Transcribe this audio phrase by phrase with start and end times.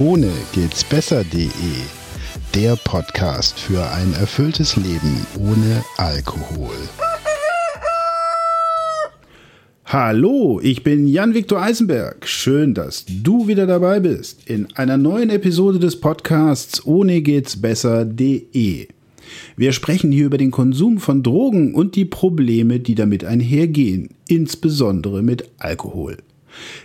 [0.00, 1.48] Ohne geht's besser.de.
[2.54, 6.76] Der Podcast für ein erfülltes Leben ohne Alkohol.
[9.84, 12.28] Hallo, ich bin Jan-Viktor Eisenberg.
[12.28, 18.86] Schön, dass du wieder dabei bist in einer neuen Episode des Podcasts Ohne geht's besser.de.
[19.56, 25.22] Wir sprechen hier über den Konsum von Drogen und die Probleme, die damit einhergehen, insbesondere
[25.24, 26.18] mit Alkohol.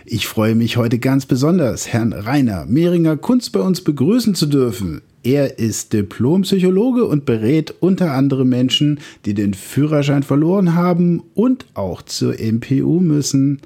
[0.04, 5.02] Ich freue mich heute ganz besonders, Herrn Rainer Mehringer Kunst bei uns begrüßen zu dürfen.
[5.22, 12.02] Er ist Diplompsychologe und berät unter anderem Menschen, die den Führerschein verloren haben und auch
[12.02, 13.60] zur MPU müssen.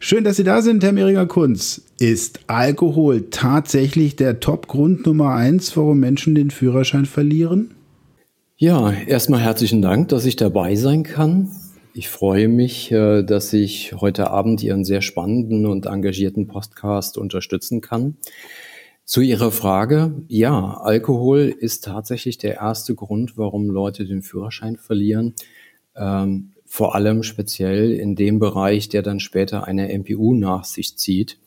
[0.00, 1.82] Schön, dass Sie da sind, Herr Mehringer Kunz.
[1.98, 7.72] Ist Alkohol tatsächlich der Top-Grund Nummer eins, warum Menschen den Führerschein verlieren?
[8.56, 11.48] Ja, erstmal herzlichen Dank, dass ich dabei sein kann.
[11.98, 17.80] Ich freue mich, äh, dass ich heute Abend Ihren sehr spannenden und engagierten Podcast unterstützen
[17.80, 18.18] kann.
[19.04, 25.34] Zu Ihrer Frage, ja, Alkohol ist tatsächlich der erste Grund, warum Leute den Führerschein verlieren.
[25.96, 31.40] Ähm, vor allem speziell in dem Bereich, der dann später eine MPU nach sich zieht.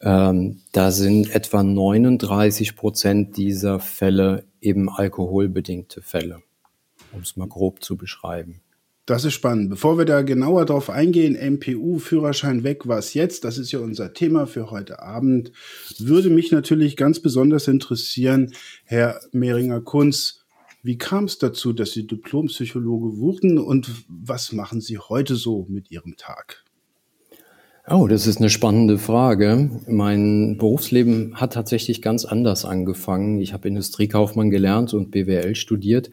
[0.00, 6.40] Ähm, da sind etwa 39 Prozent dieser Fälle eben alkoholbedingte Fälle,
[7.12, 8.60] um es mal grob zu beschreiben.
[9.04, 9.68] Das ist spannend.
[9.68, 13.42] Bevor wir da genauer drauf eingehen, MPU, Führerschein weg, was jetzt?
[13.42, 15.50] Das ist ja unser Thema für heute Abend.
[15.98, 18.52] Würde mich natürlich ganz besonders interessieren,
[18.84, 20.44] Herr Mehringer-Kunz,
[20.84, 25.90] wie kam es dazu, dass Sie Diplompsychologe wurden und was machen Sie heute so mit
[25.90, 26.64] Ihrem Tag?
[27.88, 29.82] Oh, das ist eine spannende Frage.
[29.88, 33.40] Mein Berufsleben hat tatsächlich ganz anders angefangen.
[33.40, 36.10] Ich habe Industriekaufmann gelernt und BWL studiert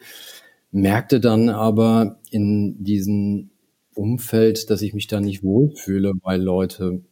[0.70, 3.50] merkte dann aber in diesem
[3.94, 7.02] Umfeld, dass ich mich da nicht wohlfühle, weil Leute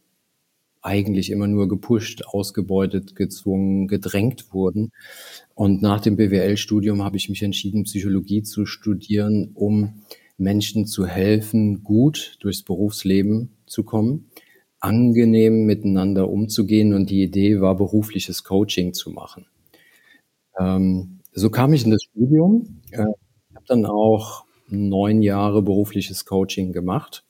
[0.81, 4.91] eigentlich immer nur gepusht, ausgebeutet, gezwungen, gedrängt wurden.
[5.53, 10.03] Und nach dem BWL-Studium habe ich mich entschieden, Psychologie zu studieren, um
[10.37, 14.29] Menschen zu helfen, gut durchs Berufsleben zu kommen,
[14.79, 16.93] angenehm miteinander umzugehen.
[16.93, 19.47] Und die Idee war, berufliches Coaching zu machen.
[20.57, 22.81] Ähm, so kam ich in das Studium.
[22.91, 23.05] Äh,
[23.69, 27.23] dann auch neun Jahre berufliches Coaching gemacht,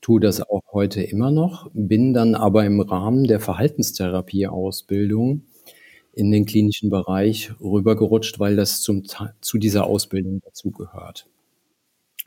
[0.00, 5.42] tue das auch heute immer noch, bin dann aber im Rahmen der Verhaltenstherapie-Ausbildung
[6.12, 9.04] in den klinischen Bereich rübergerutscht, weil das zum,
[9.40, 11.26] zu dieser Ausbildung dazugehört.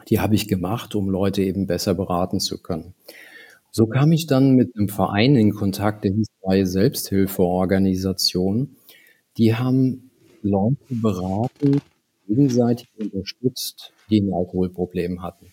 [0.09, 2.93] Die habe ich gemacht, um Leute eben besser beraten zu können.
[3.71, 8.75] So kam ich dann mit einem Verein in Kontakt, der hieß Freie Selbsthilfeorganisation.
[9.37, 10.09] Die haben
[10.41, 11.81] Leute beraten,
[12.27, 15.47] gegenseitig unterstützt, die ein Alkoholproblem hatten.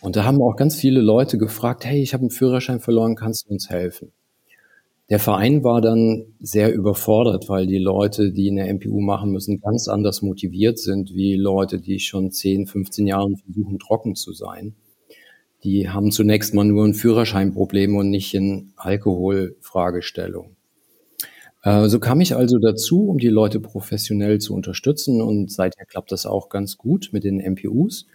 [0.00, 3.46] Und da haben auch ganz viele Leute gefragt, hey, ich habe einen Führerschein verloren, kannst
[3.46, 4.12] du uns helfen?
[5.10, 9.86] Der Verein war dann sehr überfordert, weil die Leute, die eine MPU machen müssen, ganz
[9.86, 14.74] anders motiviert sind wie Leute, die schon 10, 15 Jahre versuchen, trocken zu sein.
[15.62, 20.53] Die haben zunächst mal nur ein Führerscheinproblem und nicht eine Alkoholfragestellung.
[21.64, 26.12] Äh, so kam ich also dazu, um die Leute professionell zu unterstützen und seither klappt
[26.12, 28.06] das auch ganz gut mit den MPUs.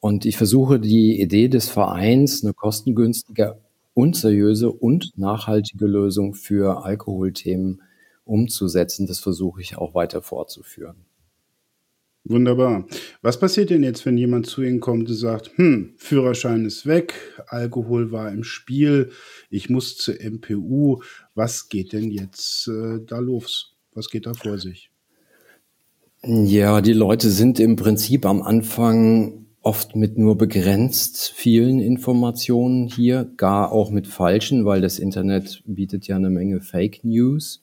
[0.00, 3.58] Und ich versuche die Idee des Vereins, eine kostengünstige
[3.94, 7.82] und seriöse und nachhaltige Lösung für Alkoholthemen
[8.24, 9.06] umzusetzen.
[9.06, 11.04] Das versuche ich auch weiter fortzuführen.
[12.24, 12.86] Wunderbar.
[13.22, 17.14] Was passiert denn jetzt, wenn jemand zu Ihnen kommt und sagt, hm, Führerschein ist weg,
[17.46, 19.10] Alkohol war im Spiel,
[19.48, 21.02] ich muss zur MPU.
[21.34, 23.74] Was geht denn jetzt äh, da los?
[23.94, 24.90] Was geht da vor sich?
[26.22, 33.30] Ja, die Leute sind im Prinzip am Anfang oft mit nur begrenzt vielen Informationen hier,
[33.36, 37.62] gar auch mit falschen, weil das Internet bietet ja eine Menge Fake News.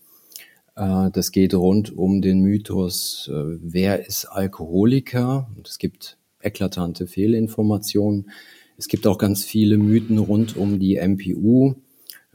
[0.75, 5.49] Äh, das geht rund um den Mythos, äh, wer ist Alkoholiker?
[5.63, 8.29] Es gibt eklatante Fehlinformationen.
[8.77, 11.75] Es gibt auch ganz viele Mythen rund um die MPU.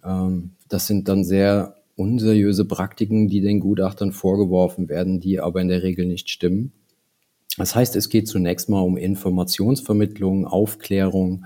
[0.04, 5.68] Ähm, das sind dann sehr unseriöse Praktiken, die den Gutachtern vorgeworfen werden, die aber in
[5.68, 6.72] der Regel nicht stimmen.
[7.58, 11.44] Das heißt, es geht zunächst mal um Informationsvermittlung, Aufklärung.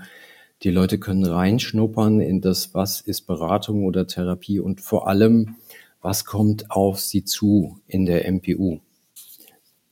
[0.63, 5.55] Die Leute können reinschnuppern in das, was ist Beratung oder Therapie und vor allem
[6.01, 8.79] was kommt auf Sie zu in der MPU?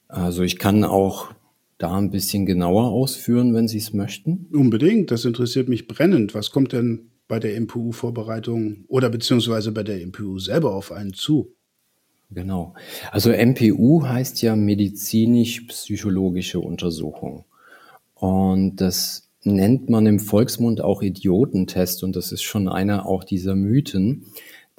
[0.07, 1.33] Also ich kann auch
[1.77, 4.47] da ein bisschen genauer ausführen, wenn Sie es möchten.
[4.53, 6.33] Unbedingt, das interessiert mich brennend.
[6.33, 11.53] Was kommt denn bei der MPU-Vorbereitung oder beziehungsweise bei der MPU selber auf einen zu?
[12.31, 12.73] Genau.
[13.11, 17.45] Also MPU heißt ja medizinisch-psychologische Untersuchung.
[18.15, 23.55] Und das nennt man im Volksmund auch Idiotentest und das ist schon einer auch dieser
[23.55, 24.25] Mythen.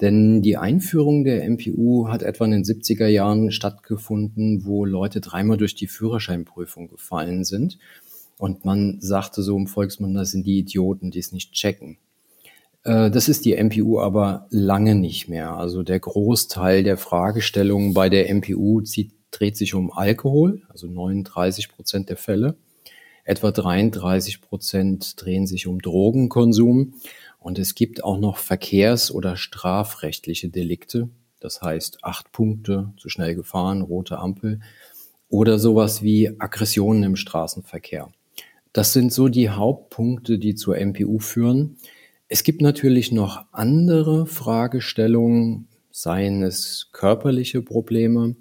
[0.01, 5.57] Denn die Einführung der MPU hat etwa in den 70er Jahren stattgefunden, wo Leute dreimal
[5.57, 7.79] durch die Führerscheinprüfung gefallen sind.
[8.37, 11.97] Und man sagte so im Volksmund, das sind die Idioten, die es nicht checken.
[12.87, 15.51] Äh, das ist die MPU aber lange nicht mehr.
[15.51, 21.69] Also der Großteil der Fragestellungen bei der MPU zieht, dreht sich um Alkohol, also 39
[21.69, 22.55] Prozent der Fälle.
[23.25, 26.93] Etwa 33 Prozent drehen sich um Drogenkonsum
[27.39, 31.09] und es gibt auch noch verkehrs- oder strafrechtliche Delikte.
[31.41, 34.61] Das heißt, acht Punkte, zu schnell gefahren, rote Ampel
[35.27, 38.09] oder sowas wie Aggressionen im Straßenverkehr.
[38.71, 41.77] Das sind so die Hauptpunkte, die zur MPU führen.
[42.29, 48.35] Es gibt natürlich noch andere Fragestellungen, seien es körperliche Probleme,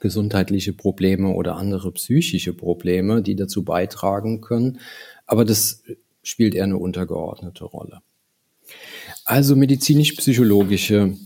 [0.00, 4.80] gesundheitliche Probleme oder andere psychische Probleme, die dazu beitragen können.
[5.26, 5.82] Aber das
[6.22, 8.00] spielt eher eine untergeordnete Rolle.
[9.24, 11.16] Also medizinisch-psychologische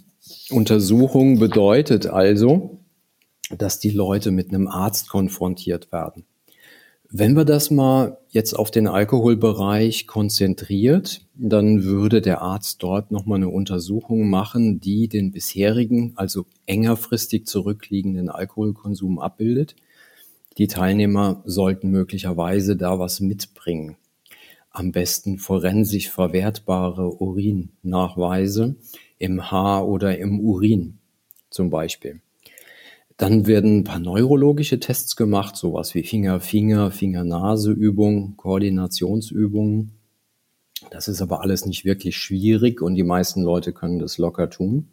[0.50, 2.78] Untersuchung bedeutet also,
[3.56, 6.24] dass die Leute mit einem Arzt konfrontiert werden.
[7.14, 13.36] Wenn wir das mal jetzt auf den Alkoholbereich konzentriert, dann würde der Arzt dort nochmal
[13.36, 19.76] eine Untersuchung machen, die den bisherigen, also engerfristig zurückliegenden Alkoholkonsum abbildet.
[20.56, 23.96] Die Teilnehmer sollten möglicherweise da was mitbringen
[24.72, 28.76] am besten forensisch verwertbare Urinnachweise
[29.18, 30.98] im Haar oder im Urin
[31.50, 32.22] zum Beispiel.
[33.22, 39.92] Dann werden ein paar neurologische Tests gemacht, sowas wie Finger-Finger, Finger-Nase-Übungen, Koordinationsübungen.
[40.90, 44.88] Das ist aber alles nicht wirklich schwierig und die meisten Leute können das locker tun.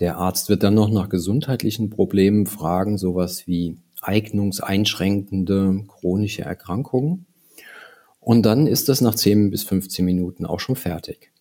[0.00, 7.24] Der Arzt wird dann noch nach gesundheitlichen Problemen fragen, sowas wie eignungseinschränkende chronische Erkrankungen.
[8.20, 11.32] Und dann ist das nach 10 bis 15 Minuten auch schon fertig.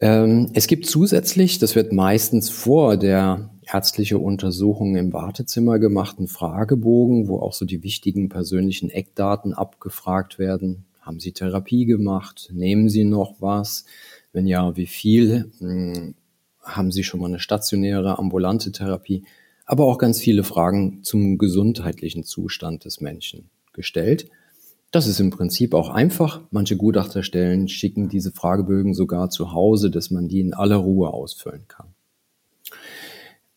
[0.00, 6.28] Ähm, es gibt zusätzlich, das wird meistens vor der ärztliche Untersuchung im Wartezimmer gemacht, einen
[6.28, 10.84] Fragebogen, wo auch so die wichtigen persönlichen Eckdaten abgefragt werden.
[11.00, 12.50] Haben Sie Therapie gemacht?
[12.52, 13.84] Nehmen Sie noch was?
[14.32, 15.52] Wenn ja, wie viel?
[15.58, 16.14] Hm,
[16.62, 19.24] haben Sie schon mal eine stationäre, ambulante Therapie?
[19.66, 24.28] Aber auch ganz viele Fragen zum gesundheitlichen Zustand des Menschen gestellt.
[24.90, 26.42] Das ist im Prinzip auch einfach.
[26.50, 31.66] Manche Gutachterstellen schicken diese Fragebögen sogar zu Hause, dass man die in aller Ruhe ausfüllen
[31.66, 31.93] kann.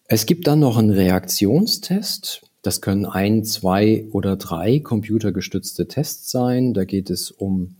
[0.10, 2.44] Es gibt dann noch einen Reaktionstest.
[2.62, 6.74] Das können ein, zwei oder drei computergestützte Tests sein.
[6.74, 7.76] Da geht es um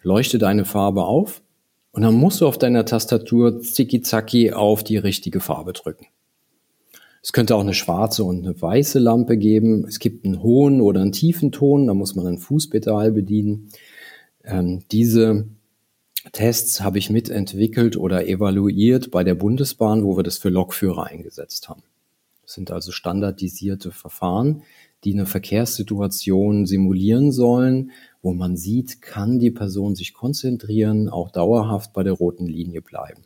[0.00, 1.42] leuchtet eine Farbe auf
[1.90, 6.06] und dann musst du auf deiner Tastatur zicki-zacki auf die richtige Farbe drücken.
[7.24, 9.86] Es könnte auch eine schwarze und eine weiße Lampe geben.
[9.88, 13.70] Es gibt einen hohen oder einen tiefen Ton, da muss man ein Fußpedal bedienen.
[14.44, 15.46] Ähm, diese
[16.32, 21.70] Tests habe ich mitentwickelt oder evaluiert bei der Bundesbahn, wo wir das für Lokführer eingesetzt
[21.70, 21.82] haben.
[22.42, 24.62] Das sind also standardisierte Verfahren,
[25.04, 31.94] die eine Verkehrssituation simulieren sollen, wo man sieht, kann die Person sich konzentrieren, auch dauerhaft
[31.94, 33.22] bei der roten Linie bleiben.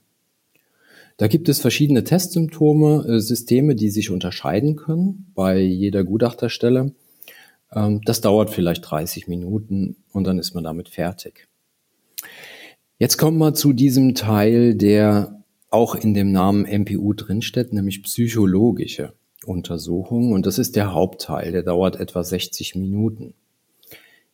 [1.19, 6.95] Da gibt es verschiedene Testsymptome, äh, Systeme, die sich unterscheiden können bei jeder Gutachterstelle.
[7.73, 11.49] Ähm, das dauert vielleicht 30 Minuten und dann ist man damit fertig.
[12.99, 19.13] Jetzt kommen wir zu diesem Teil, der auch in dem Namen MPU drinsteht, nämlich psychologische
[19.45, 20.33] Untersuchungen.
[20.33, 23.35] Und das ist der Hauptteil, der dauert etwa 60 Minuten.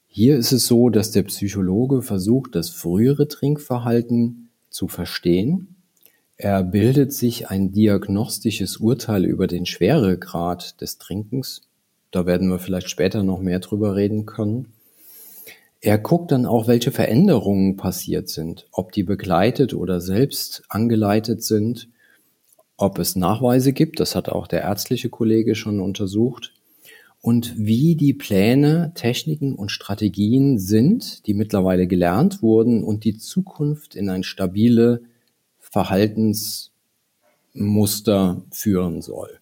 [0.07, 5.75] Hier ist es so, dass der Psychologe versucht, das frühere Trinkverhalten zu verstehen.
[6.37, 11.63] Er bildet sich ein diagnostisches Urteil über den Schweregrad des Trinkens.
[12.11, 14.73] Da werden wir vielleicht später noch mehr drüber reden können.
[15.81, 21.89] Er guckt dann auch, welche Veränderungen passiert sind, ob die begleitet oder selbst angeleitet sind,
[22.77, 26.53] ob es Nachweise gibt, das hat auch der ärztliche Kollege schon untersucht,
[27.21, 33.95] und wie die Pläne, Techniken und Strategien sind, die mittlerweile gelernt wurden und die Zukunft
[33.95, 35.01] in ein stabile
[35.75, 39.41] Verhaltensmuster führen soll.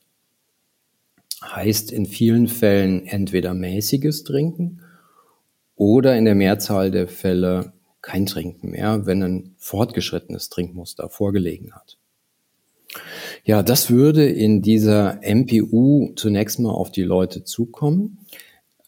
[1.45, 4.81] Heißt in vielen Fällen entweder mäßiges Trinken
[5.77, 11.99] oder in der Mehrzahl der Fälle kein Trinken mehr, wenn ein fortgeschrittenes Trinkmuster vorgelegen hat.
[13.45, 18.25] Ja, das würde in dieser MPU zunächst mal auf die Leute zukommen.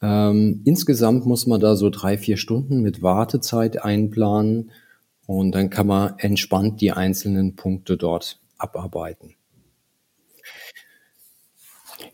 [0.01, 4.71] Ähm, insgesamt muss man da so drei, vier Stunden mit Wartezeit einplanen
[5.27, 9.35] Und dann kann man entspannt die einzelnen Punkte dort abarbeiten.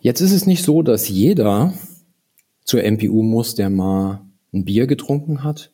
[0.01, 1.75] Jetzt ist es nicht so, dass jeder
[2.65, 5.73] zur MPU muss, der mal ein Bier getrunken hat.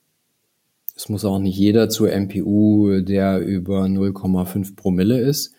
[0.97, 5.53] Es muss auch nicht jeder zur MPU, der über 0,5 Promille ist.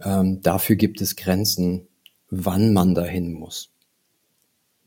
[0.00, 1.86] Ähm, dafür gibt es Grenzen,
[2.30, 3.70] wann man dahin muss.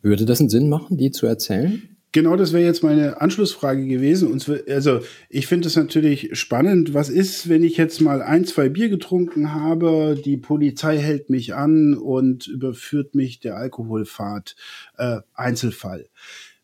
[0.02, 1.93] Würde das einen Sinn machen, die zu erzählen?
[2.14, 4.32] Genau, das wäre jetzt meine Anschlussfrage gewesen.
[4.32, 6.94] Und also ich finde es natürlich spannend.
[6.94, 11.56] Was ist, wenn ich jetzt mal ein, zwei Bier getrunken habe, die Polizei hält mich
[11.56, 14.56] an und überführt mich der Alkoholfahrt?
[14.96, 16.08] Äh, Einzelfall.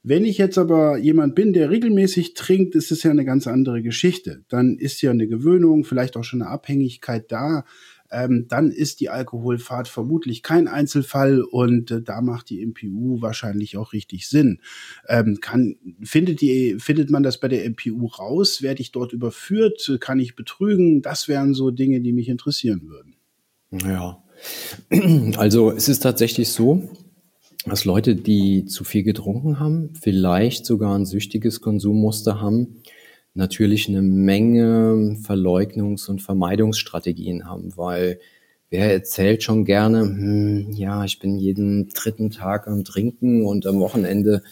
[0.04, 3.82] Wenn ich jetzt aber jemand bin, der regelmäßig trinkt, ist es ja eine ganz andere
[3.82, 4.44] Geschichte.
[4.50, 7.66] Dann ist ja eine Gewöhnung, vielleicht auch schon eine Abhängigkeit da
[8.12, 13.78] ähm, dann ist die Alkoholfahrt vermutlich kein Einzelfall und äh, da macht die MPU wahrscheinlich
[13.78, 14.60] auch richtig Sinn.
[15.08, 18.62] Ähm, kann, findet, die, findet man das bei der MPU raus?
[18.62, 19.98] Werde ich dort überführt?
[20.00, 21.02] Kann ich betrügen?
[21.02, 23.16] Das wären so Dinge, die mich interessieren würden.
[23.72, 24.24] Ja,
[25.38, 26.90] also es ist tatsächlich so,
[27.66, 32.82] dass Leute, die zu viel getrunken haben, vielleicht sogar ein süchtiges Konsummuster haben,
[33.34, 38.20] natürlich eine Menge Verleugnungs- und Vermeidungsstrategien haben, weil
[38.70, 43.80] wer erzählt schon gerne, hm, ja, ich bin jeden dritten Tag am Trinken und am
[43.80, 44.44] Wochenende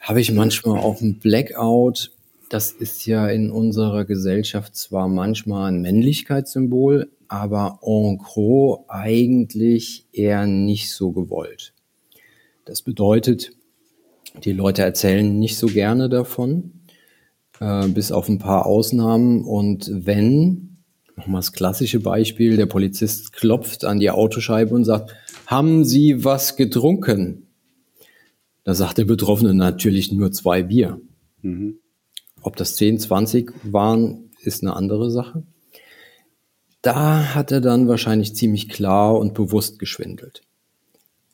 [0.00, 2.10] habe ich manchmal auch ein Blackout.
[2.48, 10.46] Das ist ja in unserer Gesellschaft zwar manchmal ein Männlichkeitssymbol, aber en gros eigentlich eher
[10.46, 11.72] nicht so gewollt.
[12.64, 13.52] Das bedeutet,
[14.44, 16.81] die Leute erzählen nicht so gerne davon
[17.62, 19.44] äh, bis auf ein paar Ausnahmen.
[19.44, 20.78] Und wenn,
[21.16, 25.14] nochmal das klassische Beispiel, der Polizist klopft an die Autoscheibe und sagt,
[25.46, 27.46] haben Sie was getrunken?
[28.64, 31.00] Da sagt der Betroffene natürlich nur zwei Bier.
[31.42, 31.78] Mhm.
[32.40, 35.44] Ob das 10, 20 waren, ist eine andere Sache.
[36.80, 40.42] Da hat er dann wahrscheinlich ziemlich klar und bewusst geschwindelt.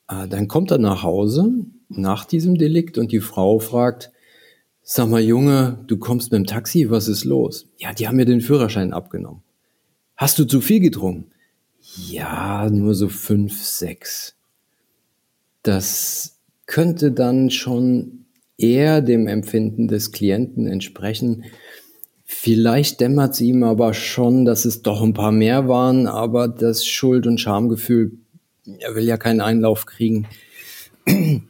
[0.09, 4.13] Äh, dann kommt er nach Hause nach diesem Delikt und die Frau fragt,
[4.91, 7.67] Sag mal, Junge, du kommst mit dem Taxi, was ist los?
[7.77, 9.43] Ja, die haben mir den Führerschein abgenommen.
[10.17, 11.31] Hast du zu viel getrunken?
[12.09, 14.35] Ja, nur so fünf, sechs.
[15.63, 18.25] Das könnte dann schon
[18.57, 21.45] eher dem Empfinden des Klienten entsprechen.
[22.25, 26.87] Vielleicht dämmert sie ihm aber schon, dass es doch ein paar mehr waren, aber das
[26.87, 28.13] Schuld- und Schamgefühl,
[28.79, 30.29] er will ja keinen Einlauf kriegen,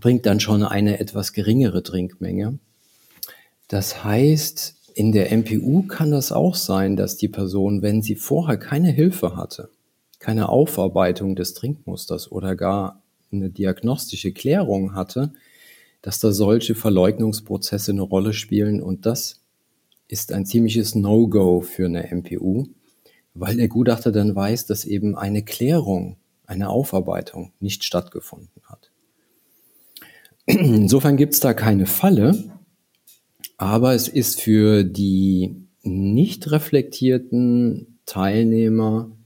[0.00, 2.58] bringt dann schon eine etwas geringere Trinkmenge.
[3.72, 8.58] Das heißt, in der MPU kann das auch sein, dass die Person, wenn sie vorher
[8.58, 9.70] keine Hilfe hatte,
[10.18, 13.02] keine Aufarbeitung des Trinkmusters oder gar
[13.32, 15.32] eine diagnostische Klärung hatte,
[16.02, 19.40] dass da solche Verleugnungsprozesse eine Rolle spielen und das
[20.06, 22.66] ist ein ziemliches No-Go für eine MPU,
[23.32, 28.90] weil der Gutachter dann weiß, dass eben eine Klärung, eine Aufarbeitung nicht stattgefunden hat.
[30.44, 32.51] Insofern gibt es da keine Falle,
[33.62, 35.54] aber es ist für die
[35.84, 39.16] nicht reflektierten Teilnehmer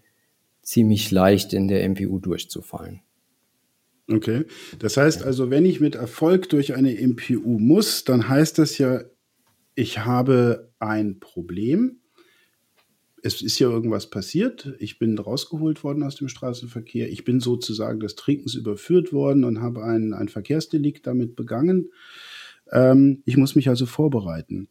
[0.60, 3.00] ziemlich leicht in der MPU durchzufallen.
[4.10, 4.44] Okay,
[4.78, 9.04] das heißt also, wenn ich mit Erfolg durch eine MPU muss, dann heißt das ja,
[9.74, 12.00] ich habe ein Problem.
[13.22, 14.74] Es ist ja irgendwas passiert.
[14.78, 17.08] Ich bin rausgeholt worden aus dem Straßenverkehr.
[17.08, 21.90] Ich bin sozusagen des Trinkens überführt worden und habe ein, ein Verkehrsdelikt damit begangen.
[22.72, 24.68] Ähm, ich muss mich also vorbereiten.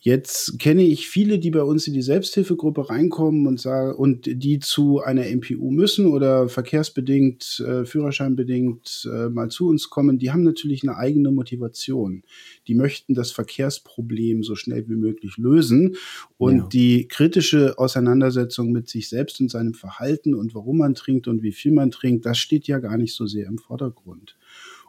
[0.00, 4.60] Jetzt kenne ich viele, die bei uns in die Selbsthilfegruppe reinkommen und sagen, und die
[4.60, 10.44] zu einer MPU müssen oder verkehrsbedingt, äh, führerscheinbedingt äh, mal zu uns kommen, die haben
[10.44, 12.22] natürlich eine eigene Motivation.
[12.68, 15.96] Die möchten das Verkehrsproblem so schnell wie möglich lösen.
[16.36, 16.66] Und ja.
[16.68, 21.52] die kritische Auseinandersetzung mit sich selbst und seinem Verhalten und warum man trinkt und wie
[21.52, 24.36] viel man trinkt, das steht ja gar nicht so sehr im Vordergrund.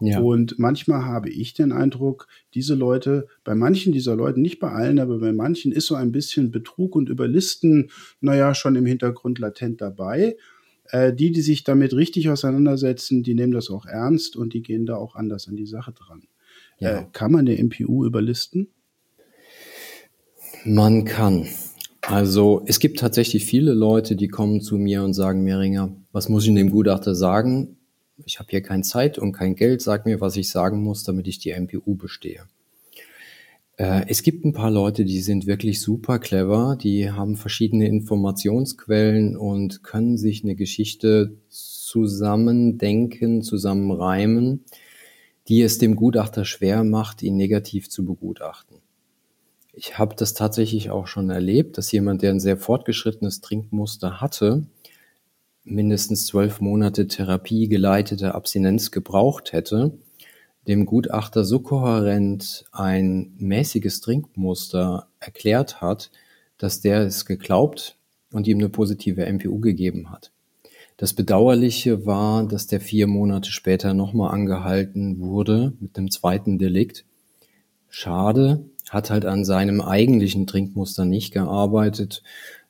[0.01, 0.19] Ja.
[0.19, 4.99] Und manchmal habe ich den Eindruck, diese Leute, bei manchen dieser Leute, nicht bei allen,
[4.99, 7.89] aber bei manchen ist so ein bisschen Betrug und Überlisten,
[8.21, 10.37] naja, schon im Hintergrund latent dabei.
[10.91, 14.85] Äh, die, die sich damit richtig auseinandersetzen, die nehmen das auch ernst und die gehen
[14.85, 16.23] da auch anders an die Sache dran.
[16.79, 16.99] Ja.
[16.99, 18.69] Äh, kann man der MPU überlisten?
[20.65, 21.47] Man kann.
[22.01, 26.47] Also es gibt tatsächlich viele Leute, die kommen zu mir und sagen, Mehringer, was muss
[26.47, 27.77] ich dem Gutachter sagen?
[28.25, 31.27] Ich habe hier keine Zeit und kein Geld, sag mir, was ich sagen muss, damit
[31.27, 32.43] ich die MPU bestehe.
[33.77, 39.37] Äh, es gibt ein paar Leute, die sind wirklich super clever, die haben verschiedene Informationsquellen
[39.37, 44.65] und können sich eine Geschichte zusammendenken, zusammenreimen,
[45.47, 48.77] die es dem Gutachter schwer macht, ihn negativ zu begutachten.
[49.71, 54.65] Ich habe das tatsächlich auch schon erlebt, dass jemand, der ein sehr fortgeschrittenes Trinkmuster hatte,
[55.69, 59.97] mindestens zwölf Monate therapiegeleitete Abstinenz gebraucht hätte,
[60.67, 66.11] dem Gutachter so kohärent ein mäßiges Trinkmuster erklärt hat,
[66.57, 67.97] dass der es geglaubt
[68.31, 70.31] und ihm eine positive MPU gegeben hat.
[70.97, 77.05] Das Bedauerliche war, dass der vier Monate später nochmal angehalten wurde mit einem zweiten Delikt.
[77.87, 82.23] Schade, hat halt an seinem eigentlichen Trinkmuster nicht gearbeitet.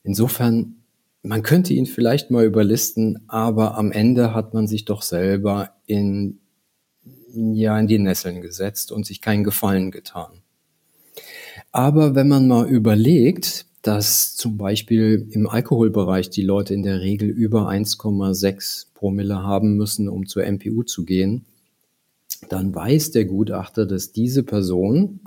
[0.04, 0.76] Insofern,
[1.22, 6.40] man könnte ihn vielleicht mal überlisten, aber am Ende hat man sich doch selber in,
[7.34, 10.42] ja, in die Nesseln gesetzt und sich keinen Gefallen getan.
[11.72, 17.30] Aber wenn man mal überlegt, dass zum Beispiel im Alkoholbereich die Leute in der Regel
[17.30, 21.46] über 1,6 Promille haben müssen, um zur MPU zu gehen,
[22.50, 25.22] dann weiß der Gutachter, dass diese Person,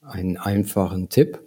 [0.00, 1.40] einen einfachen Tipp,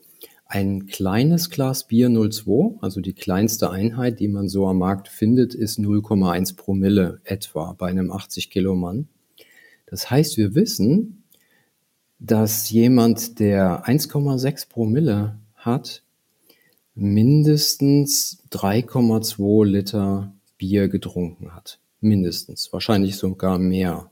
[0.52, 5.56] ein kleines Glas Bier 02, also die kleinste Einheit, die man so am Markt findet,
[5.56, 9.08] ist 0,1 Promille etwa bei einem 80 Kilo Mann.
[9.86, 11.24] Das heißt, wir wissen,
[12.20, 16.04] dass jemand, der 1,6 Promille hat,
[16.96, 21.80] mindestens 3,2 Liter Bier getrunken hat.
[22.02, 24.12] Mindestens, wahrscheinlich sogar mehr.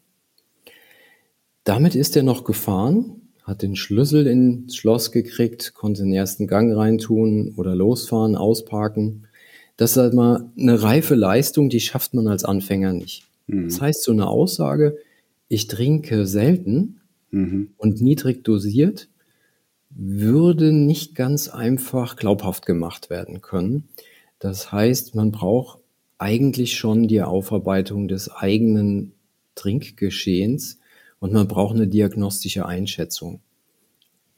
[1.65, 3.18] Damit ist er noch gefahren,
[3.49, 9.27] hat den Schlüssel ins Schloss gekriegt, konnte den ersten Gang reintun oder losfahren, ausparken.
[9.75, 13.23] Das ist halt mal eine reife Leistung, die schafft man als Anfänger nicht.
[13.47, 13.65] Mhm.
[13.65, 14.97] Das heißt, so eine Aussage,
[15.47, 17.01] ich trinke selten
[17.31, 17.71] mhm.
[17.77, 19.09] und niedrig dosiert,
[19.89, 23.85] würde nicht ganz einfach glaubhaft gemacht werden können.
[24.37, 25.79] Das heißt, man braucht
[26.19, 29.13] eigentlich schon die Aufarbeitung des eigenen
[29.55, 30.78] Trinkgeschehens
[31.19, 33.41] und man braucht eine diagnostische Einschätzung.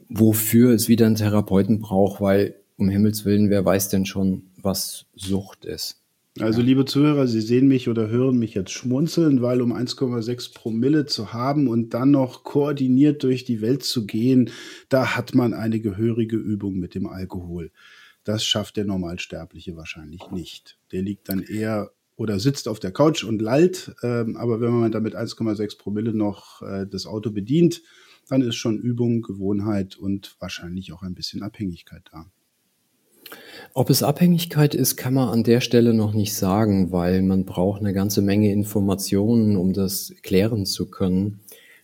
[0.10, 5.06] Wofür es wieder einen Therapeuten braucht, weil um Himmels Willen, wer weiß denn schon, was
[5.16, 6.02] Sucht ist.
[6.40, 11.06] Also, liebe Zuhörer, Sie sehen mich oder hören mich jetzt schmunzeln, weil um 1,6 Promille
[11.06, 14.50] zu haben und dann noch koordiniert durch die Welt zu gehen,
[14.88, 17.72] da hat man eine gehörige Übung mit dem Alkohol.
[18.24, 20.78] Das schafft der Normalsterbliche wahrscheinlich nicht.
[20.94, 21.92] Der liegt dann eher
[22.22, 23.96] oder sitzt auf der Couch und lallt.
[24.04, 27.82] Ähm, aber wenn man damit 1,6 Promille noch äh, das Auto bedient,
[28.30, 32.28] dann ist schon Übung, Gewohnheit und wahrscheinlich auch ein bisschen Abhängigkeit da.
[33.74, 37.82] Ob es Abhängigkeit ist, kann man an der Stelle noch nicht sagen, weil man braucht
[37.82, 41.40] eine ganze Menge Informationen, um das klären zu können.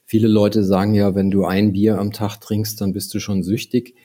[0.05, 3.41] Viele Leute sagen ja, wenn du ein Bier am Tag trinkst, dann bist du schon
[3.41, 3.95] süchtig.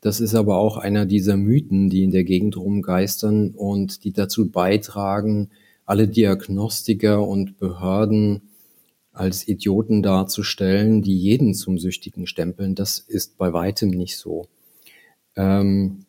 [0.00, 4.50] Das ist aber auch einer dieser Mythen, die in der Gegend rumgeistern und die dazu
[4.50, 5.50] beitragen,
[5.88, 8.42] alle Diagnostiker und Behörden
[9.12, 12.74] als Idioten darzustellen, die jeden zum Süchtigen stempeln.
[12.74, 14.48] Das ist bei weitem nicht so.
[15.34, 16.04] Ähm,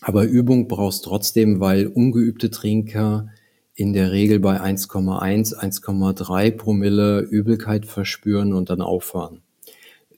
[0.00, 3.28] aber Übung brauchst trotzdem, weil ungeübte Trinker
[3.74, 9.42] in der Regel bei 1,1, 1,3 Promille Übelkeit verspüren und dann aufhören.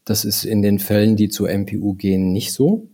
[0.04, 2.88] Das ist in den Fällen, die zur MPU gehen, nicht so.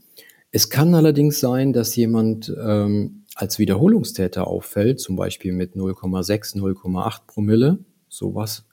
[0.53, 7.20] Es kann allerdings sein, dass jemand ähm, als Wiederholungstäter auffällt, zum Beispiel mit 0,6, 0,8
[7.29, 8.66] Promille, sowas,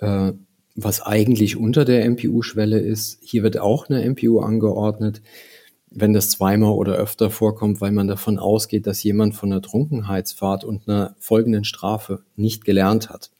[0.00, 0.32] äh,
[0.74, 3.18] was eigentlich unter der MPU-Schwelle ist.
[3.22, 5.22] Hier wird auch eine MPU angeordnet
[5.94, 10.64] wenn das zweimal oder öfter vorkommt, weil man davon ausgeht, dass jemand von einer Trunkenheitsfahrt
[10.64, 13.30] und einer folgenden Strafe nicht gelernt hat.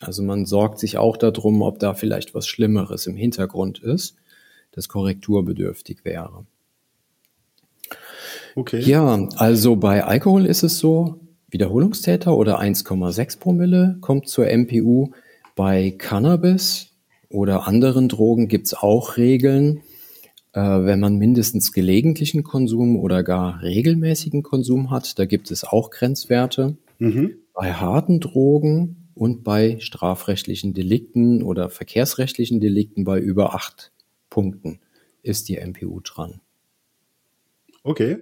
[0.00, 4.16] Also man sorgt sich auch darum, ob da vielleicht was Schlimmeres im Hintergrund ist,
[4.72, 6.44] das korrekturbedürftig wäre.
[8.54, 8.80] Okay.
[8.80, 15.10] Ja, also bei Alkohol ist es so, Wiederholungstäter oder 1,6 Promille kommt zur MPU.
[15.54, 16.90] Bei Cannabis
[17.28, 19.82] oder anderen Drogen gibt's auch Regeln
[20.52, 25.90] äh, wenn man mindestens gelegentlichen Konsum oder gar regelmäßigen Konsum hat, da gibt es auch
[25.90, 26.76] Grenzwerte.
[26.98, 27.36] Mhm.
[27.54, 33.92] Bei harten Drogen und bei strafrechtlichen Delikten oder verkehrsrechtlichen Delikten bei über acht
[34.28, 34.80] Punkten
[35.22, 36.40] ist die MPU dran.
[37.82, 38.18] Okay.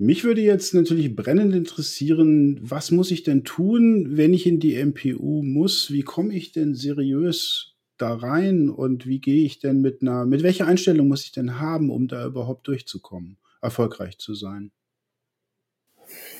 [0.00, 4.76] Mich würde jetzt natürlich brennend interessieren, was muss ich denn tun, wenn ich in die
[4.76, 5.90] MPU muss?
[5.90, 10.44] Wie komme ich denn seriös da rein und wie gehe ich denn mit einer, mit
[10.44, 14.70] welcher Einstellung muss ich denn haben, um da überhaupt durchzukommen, erfolgreich zu sein?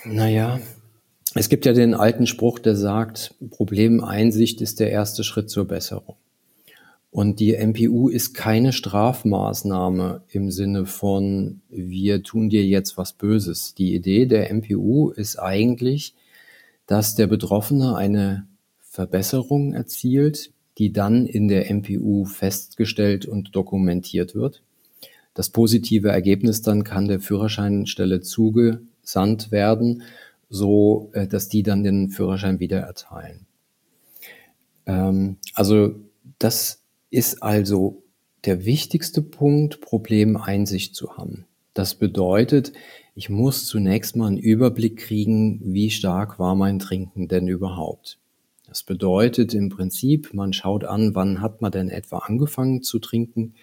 [0.05, 0.61] Naja,
[1.35, 6.16] es gibt ja den alten Spruch, der sagt, Problemeinsicht ist der erste Schritt zur Besserung.
[7.10, 13.74] Und die MPU ist keine Strafmaßnahme im Sinne von, wir tun dir jetzt was Böses.
[13.74, 16.14] Die Idee der MPU ist eigentlich,
[16.86, 18.46] dass der Betroffene eine
[18.80, 24.62] Verbesserung erzielt, die dann in der MPU festgestellt und dokumentiert wird.
[25.34, 30.02] Das positive Ergebnis dann kann der Führerscheinstelle zugesandt werden,
[30.50, 33.46] so äh, dass die dann den Führerschein wieder erteilen.
[34.86, 35.94] Ähm, also
[36.38, 38.02] das ist also
[38.44, 41.46] der wichtigste Punkt, Problemeinsicht zu haben.
[41.74, 42.72] Das bedeutet,
[43.14, 48.18] ich muss zunächst mal einen Überblick kriegen, wie stark war mein Trinken denn überhaupt.
[48.66, 53.54] Das bedeutet im Prinzip, man schaut an, wann hat man denn etwa angefangen zu trinken,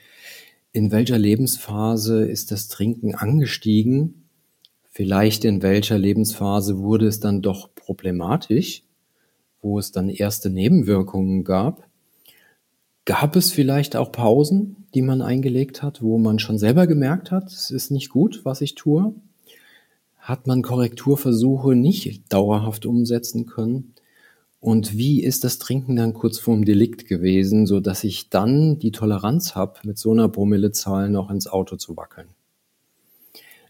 [0.72, 4.28] in welcher Lebensphase ist das Trinken angestiegen,
[4.90, 8.84] vielleicht in welcher Lebensphase wurde es dann doch problematisch,
[9.62, 11.88] wo es dann erste Nebenwirkungen gab.
[13.06, 17.52] Gab es vielleicht auch Pausen, die man eingelegt hat, wo man schon selber gemerkt hat,
[17.52, 19.14] es ist nicht gut, was ich tue?
[20.18, 23.94] Hat man Korrekturversuche nicht dauerhaft umsetzen können?
[24.60, 28.92] Und wie ist das Trinken dann kurz vorm Delikt gewesen, so dass ich dann die
[28.92, 32.30] Toleranz habe, mit so einer Promillezahl noch ins Auto zu wackeln?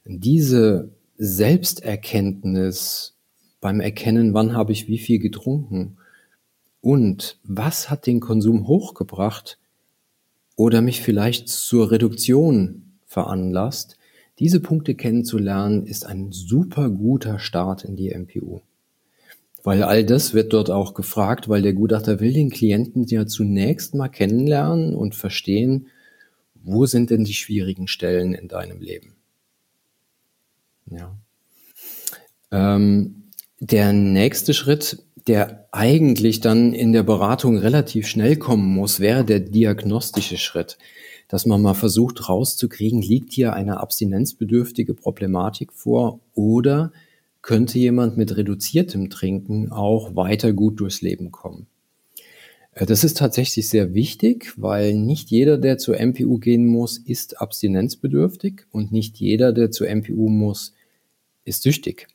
[0.06, 3.18] Diese Selbsterkenntnis
[3.60, 5.98] beim Erkennen, wann habe ich wie viel getrunken
[6.86, 9.58] und was hat den Konsum hochgebracht
[10.56, 13.98] oder mich vielleicht zur Reduktion veranlasst,
[14.38, 18.62] diese Punkte kennenzulernen, ist ein super guter Start in die MPU.
[19.64, 23.96] Weil all das wird dort auch gefragt, weil der Gutachter will den Klienten ja zunächst
[23.96, 25.88] mal kennenlernen und verstehen,
[26.54, 29.16] wo sind denn die schwierigen Stellen in deinem Leben.
[30.92, 31.18] Ja.
[32.52, 33.25] Ähm,
[33.72, 39.40] der nächste Schritt, der eigentlich dann in der Beratung relativ schnell kommen muss, wäre der
[39.40, 40.78] diagnostische Schritt.
[41.28, 46.92] Dass man mal versucht rauszukriegen, liegt hier eine abstinenzbedürftige Problematik vor oder
[47.42, 51.66] könnte jemand mit reduziertem Trinken auch weiter gut durchs Leben kommen.
[52.74, 57.42] Äh, das ist tatsächlich sehr wichtig, weil nicht jeder, der zur MPU gehen muss, ist
[57.42, 60.74] abstinenzbedürftig und nicht jeder, der zur MPU muss,
[61.46, 62.08] ist süchtig.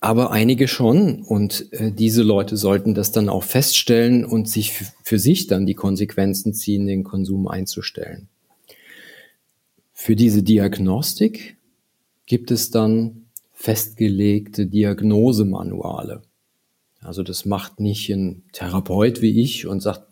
[0.00, 5.18] Aber einige schon und äh, diese Leute sollten das dann auch feststellen und sich für
[5.18, 8.28] sich dann die Konsequenzen ziehen, den Konsum einzustellen.
[9.92, 11.56] Für diese Diagnostik
[12.26, 16.22] gibt es dann festgelegte Diagnosemanuale.
[17.00, 20.02] Also das macht nicht ein Therapeut wie ich und sagt,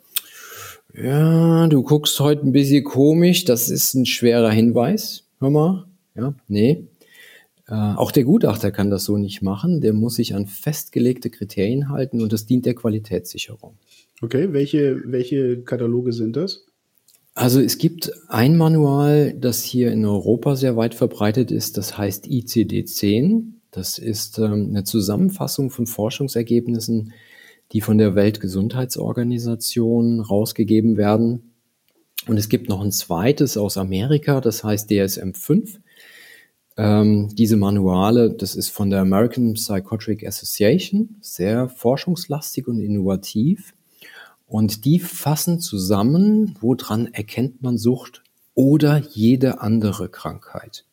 [0.93, 5.25] ja, du guckst heute ein bisschen komisch, das ist ein schwerer Hinweis.
[5.39, 6.89] Hör mal, ja, nee.
[7.69, 9.81] Äh, auch der Gutachter kann das so nicht machen.
[9.81, 13.77] Der muss sich an festgelegte Kriterien halten und das dient der Qualitätssicherung.
[14.23, 16.65] Okay, welche, welche Kataloge sind das?
[17.35, 22.27] Also es gibt ein Manual, das hier in Europa sehr weit verbreitet ist, das heißt
[22.27, 23.43] ICD-10.
[23.71, 27.13] Das ist ähm, eine Zusammenfassung von Forschungsergebnissen,
[27.73, 31.53] die von der Weltgesundheitsorganisation rausgegeben werden.
[32.27, 35.81] Und es gibt noch ein zweites aus Amerika, das heißt DSM-5.
[36.77, 43.75] Ähm, diese Manuale, das ist von der American Psychotric Association, sehr forschungslastig und innovativ.
[44.47, 48.23] Und die fassen zusammen, woran erkennt man Sucht
[48.55, 50.85] oder jede andere Krankheit.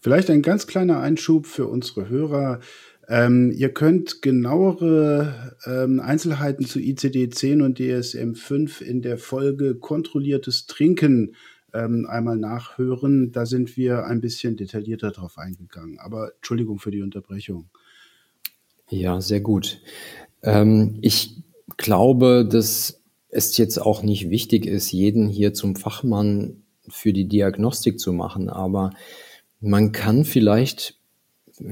[0.00, 2.60] Vielleicht ein ganz kleiner Einschub für unsere Hörer.
[3.08, 11.34] Ähm, ihr könnt genauere ähm, Einzelheiten zu ICD-10 und DSM-5 in der Folge Kontrolliertes Trinken
[11.74, 13.32] ähm, einmal nachhören.
[13.32, 15.98] Da sind wir ein bisschen detaillierter drauf eingegangen.
[15.98, 17.68] Aber Entschuldigung für die Unterbrechung.
[18.88, 19.80] Ja, sehr gut.
[20.42, 21.42] Ähm, ich
[21.76, 28.00] glaube, dass es jetzt auch nicht wichtig ist, jeden hier zum Fachmann für die Diagnostik
[28.00, 28.90] zu machen, aber
[29.60, 30.98] man kann vielleicht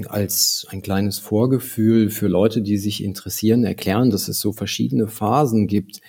[0.08, 5.68] als ein kleines Vorgefühl für Leute, die sich interessieren, erklären, dass es so verschiedene Phasen
[5.68, 6.00] gibt,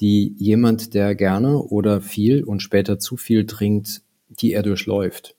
[0.00, 5.36] die jemand, der gerne oder viel und später zu viel trinkt, die er durchläuft.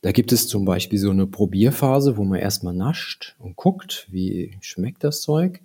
[0.00, 4.56] Da gibt es zum Beispiel so eine Probierphase, wo man erstmal nascht und guckt, wie
[4.60, 5.60] schmeckt das Zeug.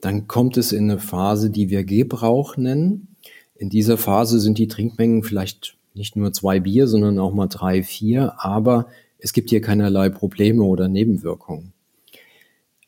[0.00, 3.16] Dann kommt es in eine Phase, die wir Gebrauch nennen.
[3.54, 7.82] In dieser Phase sind die Trinkmengen vielleicht nicht nur zwei Bier, sondern auch mal drei,
[7.82, 11.73] vier, aber es gibt hier keinerlei Probleme oder Nebenwirkungen.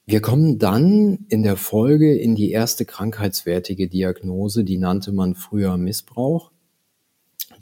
[0.06, 5.76] Wir kommen dann in der Folge in die erste krankheitswertige Diagnose, die nannte man früher
[5.76, 6.52] Missbrauch.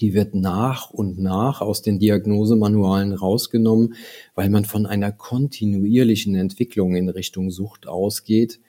[0.00, 3.94] Die wird nach und nach aus den Diagnosemanualen rausgenommen,
[4.34, 8.60] weil man von einer kontinuierlichen Entwicklung in Richtung Sucht ausgeht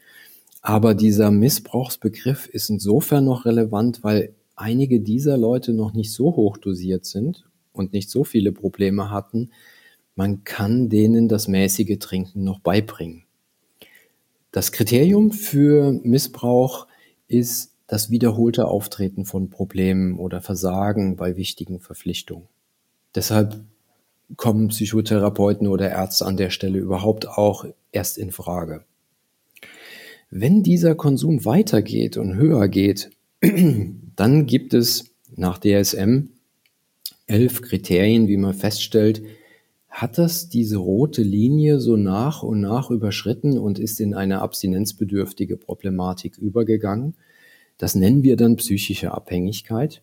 [0.66, 6.58] aber dieser Missbrauchsbegriff ist insofern noch relevant, weil einige dieser Leute noch nicht so hoch
[6.58, 9.52] dosiert sind und nicht so viele Probleme hatten.
[10.16, 13.25] Man kann denen das mäßige Trinken noch beibringen.
[14.56, 16.88] Das Kriterium für Missbrauch
[17.28, 22.48] ist das wiederholte Auftreten von Problemen oder Versagen bei wichtigen Verpflichtungen.
[23.16, 23.66] Deshalb
[24.38, 28.86] kommen Psychotherapeuten oder Ärzte an der Stelle überhaupt auch erst in Frage.
[30.30, 33.10] Wenn dieser Konsum weitergeht und höher geht,
[34.16, 36.30] dann gibt es nach DSM
[37.28, 39.22] elf Kriterien, wie man feststellt,
[39.96, 45.56] hat das diese rote Linie so nach und nach überschritten und ist in eine abstinenzbedürftige
[45.56, 47.16] Problematik übergegangen.
[47.78, 50.02] Das nennen wir dann psychische Abhängigkeit.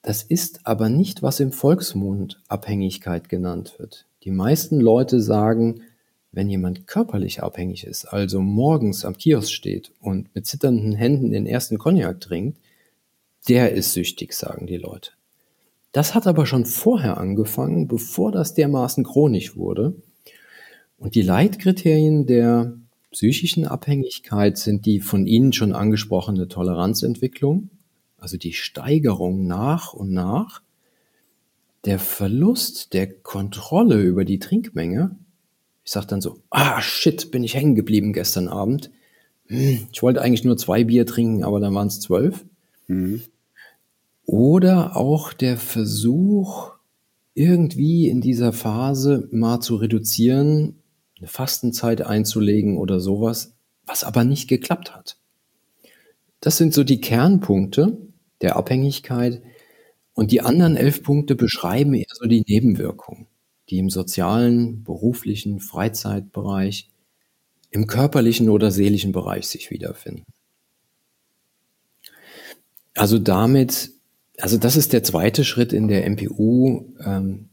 [0.00, 4.06] Das ist aber nicht, was im Volksmund Abhängigkeit genannt wird.
[4.24, 5.82] Die meisten Leute sagen,
[6.32, 11.44] wenn jemand körperlich abhängig ist, also morgens am Kiosk steht und mit zitternden Händen den
[11.44, 12.58] ersten Cognac trinkt,
[13.50, 15.10] der ist süchtig, sagen die Leute.
[15.92, 19.94] Das hat aber schon vorher angefangen, bevor das dermaßen chronisch wurde.
[20.98, 22.76] Und die Leitkriterien der
[23.10, 27.70] psychischen Abhängigkeit sind die von Ihnen schon angesprochene Toleranzentwicklung,
[28.18, 30.62] also die Steigerung nach und nach,
[31.84, 35.16] der Verlust der Kontrolle über die Trinkmenge.
[35.84, 38.90] Ich sage dann so, ah shit, bin ich hängen geblieben gestern Abend.
[39.46, 42.44] Hm, ich wollte eigentlich nur zwei Bier trinken, aber dann waren es zwölf.
[42.88, 43.22] Mhm.
[44.28, 46.72] Oder auch der Versuch,
[47.32, 50.82] irgendwie in dieser Phase mal zu reduzieren,
[51.18, 53.54] eine Fastenzeit einzulegen oder sowas,
[53.86, 55.16] was aber nicht geklappt hat.
[56.40, 57.96] Das sind so die Kernpunkte
[58.42, 59.40] der Abhängigkeit.
[60.12, 63.28] Und die anderen elf Punkte beschreiben eher so die Nebenwirkungen,
[63.70, 66.90] die im sozialen, beruflichen, Freizeitbereich,
[67.70, 70.26] im körperlichen oder seelischen Bereich sich wiederfinden.
[72.94, 73.97] Also damit,
[74.40, 77.48] also das ist der zweite Schritt in der MPU, ähm,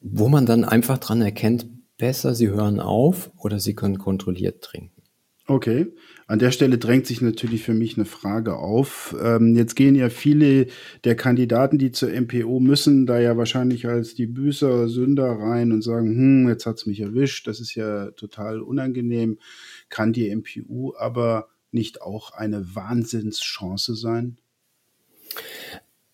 [0.00, 1.66] wo man dann einfach dran erkennt,
[1.98, 5.02] besser, sie hören auf oder sie können kontrolliert trinken.
[5.46, 5.86] Okay.
[6.28, 9.14] An der Stelle drängt sich natürlich für mich eine Frage auf.
[9.20, 10.68] Ähm, jetzt gehen ja viele
[11.04, 15.82] der Kandidaten, die zur MPO müssen, da ja wahrscheinlich als die Büßer, Sünder rein und
[15.82, 19.38] sagen, hm, jetzt hat's mich erwischt, das ist ja total unangenehm.
[19.88, 24.38] Kann die MPU aber nicht auch eine Wahnsinnschance sein?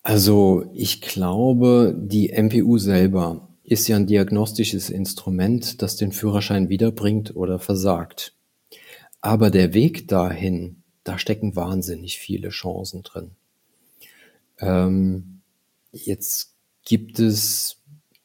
[0.01, 7.35] Also ich glaube, die MPU selber ist ja ein diagnostisches Instrument, das den Führerschein wiederbringt
[7.35, 8.33] oder versagt.
[9.21, 13.31] Aber der Weg dahin, da stecken wahnsinnig viele Chancen drin.
[14.59, 15.41] Ähm,
[15.91, 17.77] jetzt gibt es,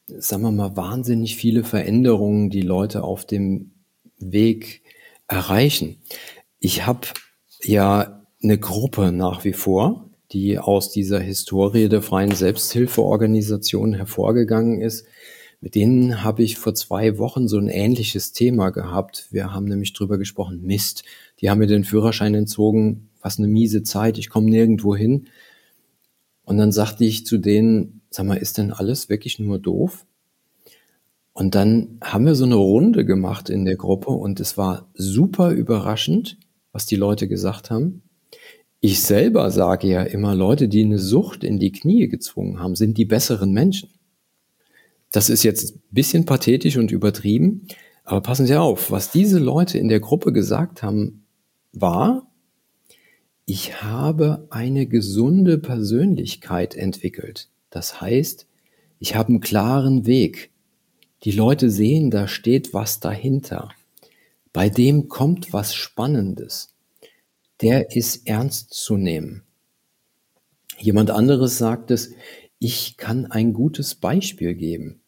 [0.07, 3.73] sagen wir mal, wahnsinnig viele Veränderungen, die Leute auf dem
[4.19, 4.83] Weg
[5.27, 5.99] erreichen.
[6.61, 7.09] Ich habe
[7.63, 15.07] ja eine Gruppe nach wie vor, die aus dieser Historie der freien Selbsthilfeorganisation hervorgegangen ist.
[15.61, 19.29] Mit denen habe ich vor zwei Wochen so ein ähnliches Thema gehabt.
[19.31, 21.05] Wir haben nämlich drüber gesprochen, Mist,
[21.41, 25.29] die haben mir den Führerschein entzogen, was eine miese Zeit, ich komme nirgendwo hin.
[26.45, 30.05] Und dann sagte ich zu denen, sag mal, ist denn alles wirklich nur doof?
[31.33, 35.51] Und dann haben wir so eine Runde gemacht in der Gruppe und es war super
[35.51, 36.39] überraschend,
[36.71, 38.04] was die Leute gesagt haben.
[38.87, 42.99] Ich selber sage ja immer, Leute, die eine Sucht in die Knie gezwungen haben, sind
[42.99, 43.89] die besseren Menschen.
[45.11, 47.67] Das ist jetzt ein bisschen pathetisch und übertrieben,
[48.05, 51.25] aber passen Sie auf, was diese Leute in der Gruppe gesagt haben,
[51.73, 52.31] war,
[53.47, 57.49] ich habe eine gesunde Persönlichkeit entwickelt.
[57.71, 58.47] Das heißt,
[58.99, 60.51] ich habe einen klaren Weg.
[61.23, 63.71] Die Leute sehen, da steht was dahinter.
[64.53, 66.74] Bei dem kommt was Spannendes.
[67.65, 69.43] Der ist ernst zu nehmen.
[70.79, 72.13] Jemand anderes sagt es,
[72.61, 75.01] ich kann ein gutes Beispiel geben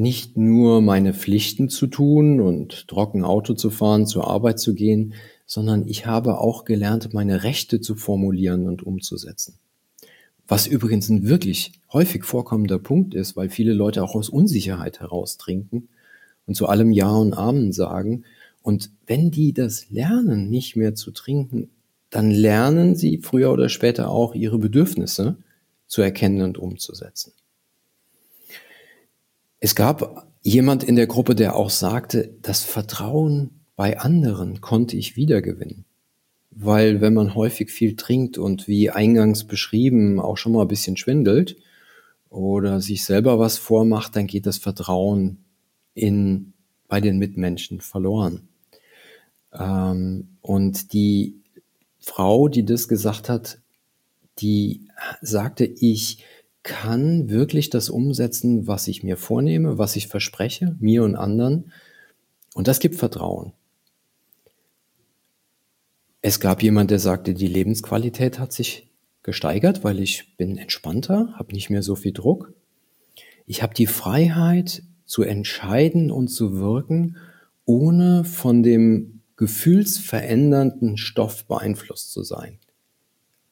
[0.00, 5.14] nicht nur meine Pflichten zu tun und trocken Auto zu fahren, zur Arbeit zu gehen,
[5.46, 9.58] sondern ich habe auch gelernt, meine Rechte zu formulieren und umzusetzen.
[10.46, 15.36] Was übrigens ein wirklich häufig vorkommender Punkt ist, weil viele Leute auch aus Unsicherheit heraus
[15.36, 15.88] trinken
[16.46, 18.24] und zu allem Ja und Amen sagen.
[18.62, 21.70] Und wenn die das lernen, nicht mehr zu trinken,
[22.10, 25.36] dann lernen sie früher oder später auch ihre Bedürfnisse
[25.86, 27.32] zu erkennen und umzusetzen.
[29.58, 35.16] Es gab jemand in der Gruppe, der auch sagte, das Vertrauen bei anderen konnte ich
[35.16, 35.84] wiedergewinnen.
[36.50, 40.96] Weil wenn man häufig viel trinkt und wie eingangs beschrieben auch schon mal ein bisschen
[40.96, 41.56] schwindelt
[42.28, 45.44] oder sich selber was vormacht, dann geht das Vertrauen
[45.94, 46.52] in,
[46.88, 48.49] bei den Mitmenschen verloren.
[49.52, 51.40] Ähm, und die
[51.98, 53.58] Frau, die das gesagt hat,
[54.38, 54.88] die
[55.20, 56.24] sagte, ich
[56.62, 61.72] kann wirklich das umsetzen, was ich mir vornehme, was ich verspreche, mir und anderen.
[62.54, 63.52] Und das gibt Vertrauen.
[66.22, 68.90] Es gab jemand, der sagte, die Lebensqualität hat sich
[69.22, 72.52] gesteigert, weil ich bin entspannter, habe nicht mehr so viel Druck.
[73.46, 77.16] Ich habe die Freiheit zu entscheiden und zu wirken,
[77.64, 82.58] ohne von dem gefühlsverändernden Stoff beeinflusst zu sein.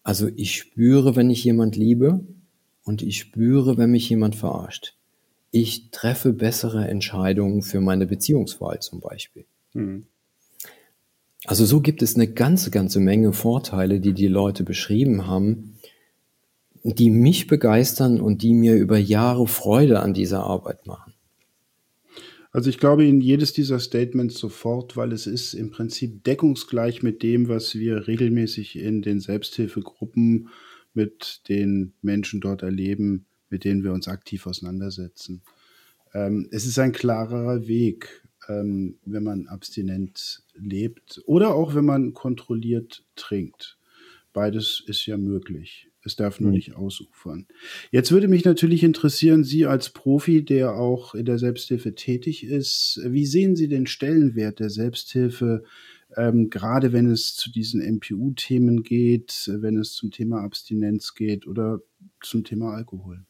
[0.02, 2.20] Also ich spüre, wenn ich jemand liebe
[2.84, 4.96] und ich spüre, wenn mich jemand verarscht.
[5.50, 9.46] Ich treffe bessere Entscheidungen für meine Beziehungswahl zum Beispiel.
[9.72, 10.04] Mhm.
[11.46, 15.78] Also so gibt es eine ganze, ganze Menge Vorteile, die die Leute beschrieben haben,
[16.84, 21.14] die mich begeistern und die mir über Jahre Freude an dieser Arbeit machen.
[22.58, 27.22] Also ich glaube in jedes dieser Statements sofort, weil es ist im Prinzip deckungsgleich mit
[27.22, 30.48] dem, was wir regelmäßig in den Selbsthilfegruppen
[30.92, 35.42] mit den Menschen dort erleben, mit denen wir uns aktiv auseinandersetzen.
[36.12, 42.12] Ähm, es ist ein klarerer Weg, ähm, wenn man abstinent lebt oder auch wenn man
[42.12, 43.78] kontrolliert trinkt.
[44.32, 45.87] Beides ist ja möglich.
[46.04, 47.46] Es darf nur nicht ausufern.
[47.90, 53.00] Jetzt würde mich natürlich interessieren, Sie als Profi, der auch in der Selbsthilfe tätig ist,
[53.04, 55.64] wie sehen Sie den Stellenwert der Selbsthilfe,
[56.16, 61.80] ähm, gerade wenn es zu diesen MPU-Themen geht, wenn es zum Thema Abstinenz geht oder
[62.22, 63.26] zum Thema Alkohol?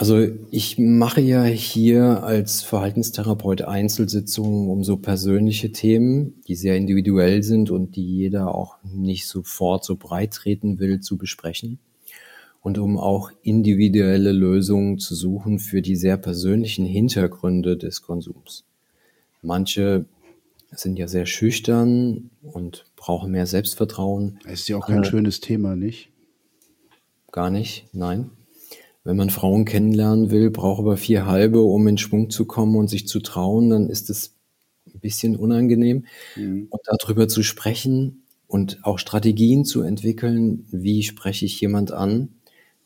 [0.00, 7.42] Also ich mache ja hier als Verhaltenstherapeut Einzelsitzungen um so persönliche Themen, die sehr individuell
[7.42, 11.80] sind und die jeder auch nicht sofort so breit treten will, zu besprechen.
[12.62, 18.64] Und um auch individuelle Lösungen zu suchen für die sehr persönlichen Hintergründe des Konsums.
[19.42, 20.06] Manche
[20.70, 24.38] sind ja sehr schüchtern und brauchen mehr Selbstvertrauen.
[24.46, 26.08] Es ist ja auch kein äh, schönes Thema, nicht?
[27.32, 28.30] Gar nicht, nein.
[29.02, 32.88] Wenn man Frauen kennenlernen will, braucht aber vier halbe, um in Schwung zu kommen und
[32.88, 34.36] sich zu trauen, dann ist es
[34.92, 36.04] ein bisschen unangenehm.
[36.36, 36.68] Mhm.
[36.70, 42.28] Und darüber zu sprechen und auch Strategien zu entwickeln, wie spreche ich jemand an,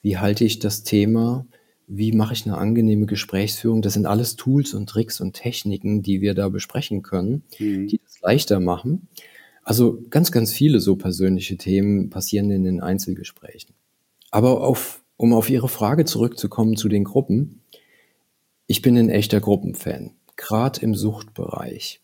[0.02, 1.46] wie halte ich das Thema,
[1.86, 6.20] wie mache ich eine angenehme Gesprächsführung, das sind alles Tools und Tricks und Techniken, die
[6.20, 7.88] wir da besprechen können, mhm.
[7.88, 9.08] die das leichter machen.
[9.62, 13.74] Also ganz, ganz viele so persönliche Themen passieren in den Einzelgesprächen.
[14.30, 17.62] Aber auf um auf Ihre Frage zurückzukommen zu den Gruppen.
[18.66, 22.02] Ich bin ein echter Gruppenfan, gerade im Suchtbereich,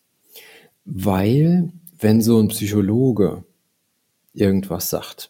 [0.85, 3.43] weil wenn so ein Psychologe
[4.33, 5.29] irgendwas sagt,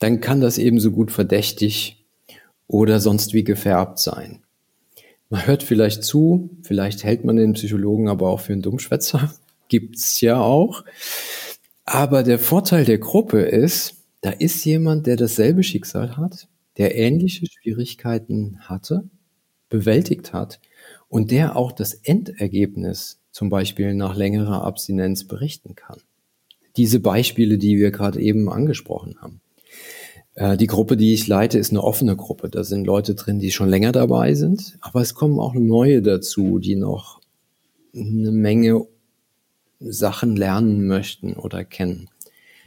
[0.00, 2.04] dann kann das ebenso gut verdächtig
[2.66, 4.42] oder sonst wie gefärbt sein.
[5.30, 9.34] Man hört vielleicht zu, vielleicht hält man den Psychologen aber auch für einen Dummschwätzer,
[9.68, 10.84] gibt's ja auch.
[11.86, 16.46] Aber der Vorteil der Gruppe ist, da ist jemand, der dasselbe Schicksal hat,
[16.80, 19.04] der ähnliche Schwierigkeiten hatte,
[19.68, 20.60] bewältigt hat
[21.10, 25.98] und der auch das Endergebnis zum Beispiel nach längerer Abstinenz berichten kann.
[26.78, 29.42] Diese Beispiele, die wir gerade eben angesprochen haben.
[30.36, 32.48] Äh, die Gruppe, die ich leite, ist eine offene Gruppe.
[32.48, 36.58] Da sind Leute drin, die schon länger dabei sind, aber es kommen auch neue dazu,
[36.60, 37.20] die noch
[37.94, 38.86] eine Menge
[39.80, 42.08] Sachen lernen möchten oder kennen.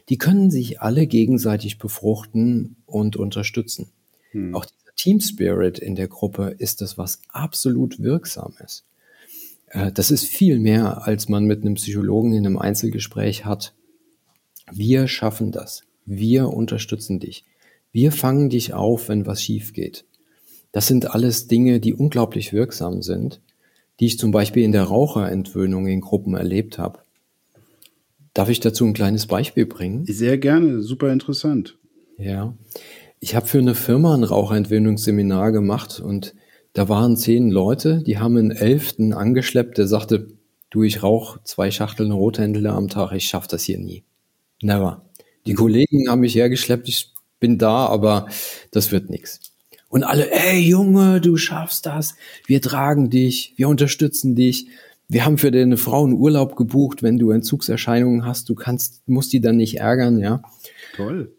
[0.09, 3.89] Die können sich alle gegenseitig befruchten und unterstützen.
[4.33, 4.53] Hm.
[4.53, 8.83] Auch dieser Team Spirit in der Gruppe ist das, was absolut wirksam ist.
[9.67, 13.73] Äh, das ist viel mehr, als man mit einem Psychologen in einem Einzelgespräch hat.
[14.71, 15.83] Wir schaffen das.
[16.05, 17.45] Wir unterstützen dich.
[17.91, 20.05] Wir fangen dich auf, wenn was schief geht.
[20.71, 23.39] Das sind alles Dinge, die unglaublich wirksam sind,
[23.99, 26.99] die ich zum Beispiel in der Raucherentwöhnung in Gruppen erlebt habe.
[28.33, 30.05] Darf ich dazu ein kleines Beispiel bringen?
[30.05, 31.77] Sehr gerne, super interessant.
[32.17, 32.55] Ja,
[33.23, 36.35] ich habe für eine Firma ein Raucherentwöhnungsseminar gemacht und
[36.73, 40.27] da waren zehn Leute, die haben einen Elften angeschleppt, der sagte,
[40.69, 44.03] du, ich rauche zwei Schachteln Rothändler am Tag, ich schaff das hier nie.
[44.61, 45.05] Never.
[45.45, 48.27] Die Kollegen haben mich hergeschleppt, ich bin da, aber
[48.71, 49.39] das wird nichts.
[49.87, 54.67] Und alle, ey Junge, du schaffst das, wir tragen dich, wir unterstützen dich.
[55.07, 59.31] Wir haben für deine Frau einen Urlaub gebucht, wenn du Entzugserscheinungen hast, du kannst, musst
[59.31, 60.41] die dann nicht ärgern, ja.
[60.97, 61.31] Toll.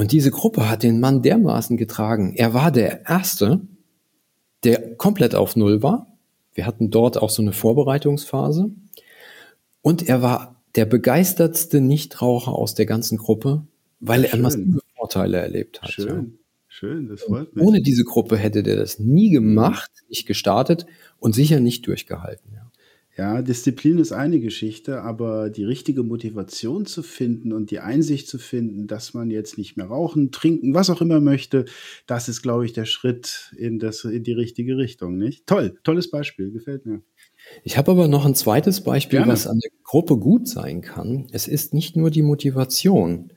[0.00, 2.32] Und diese Gruppe hat den Mann dermaßen getragen.
[2.34, 3.60] Er war der Erste,
[4.64, 6.06] der komplett auf Null war.
[6.54, 8.70] Wir hatten dort auch so eine Vorbereitungsphase.
[9.82, 13.66] Und er war der begeistertste Nichtraucher aus der ganzen Gruppe,
[14.00, 15.90] weil er massive Vorteile erlebt hat.
[15.90, 16.24] Schön, ja.
[16.68, 17.62] schön, das freut mich.
[17.62, 20.86] Ohne diese Gruppe hätte der das nie gemacht, nicht gestartet
[21.18, 22.59] und sicher nicht durchgehalten.
[23.20, 23.42] Ja.
[23.42, 28.86] Disziplin ist eine Geschichte, aber die richtige Motivation zu finden und die Einsicht zu finden,
[28.86, 31.66] dass man jetzt nicht mehr rauchen, trinken, was auch immer möchte,
[32.06, 35.18] das ist, glaube ich, der Schritt in, das, in die richtige Richtung.
[35.18, 35.46] Nicht?
[35.46, 37.02] Toll, tolles Beispiel, gefällt mir.
[37.62, 39.32] Ich habe aber noch ein zweites Beispiel, Gerne.
[39.32, 41.26] was an der Gruppe gut sein kann.
[41.30, 43.34] Es ist nicht nur die Motivation.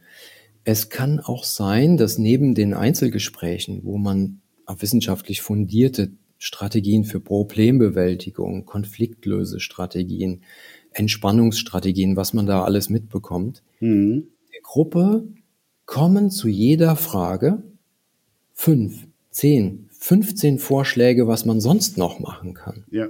[0.63, 6.13] Es kann auch sein, dass neben den Einzelgesprächen, wo man auf wissenschaftlich fundierte
[6.43, 10.41] Strategien für Problembewältigung, Konfliktlösestrategien,
[10.91, 13.63] Entspannungsstrategien, was man da alles mitbekommt.
[13.79, 14.27] Mhm.
[14.53, 15.25] Die Gruppe
[15.85, 17.63] kommen zu jeder Frage
[18.53, 22.83] fünf, zehn, 15 Vorschläge, was man sonst noch machen kann.
[22.91, 23.07] Ja.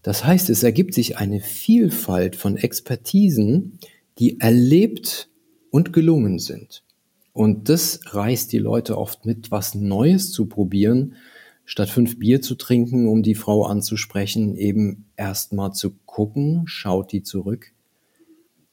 [0.00, 3.78] Das heißt, es ergibt sich eine Vielfalt von Expertisen,
[4.18, 5.28] die erlebt
[5.68, 6.82] und gelungen sind.
[7.34, 11.14] Und das reißt die Leute oft mit, was Neues zu probieren,
[11.70, 17.22] statt fünf Bier zu trinken, um die Frau anzusprechen, eben erstmal zu gucken, schaut die
[17.22, 17.70] zurück,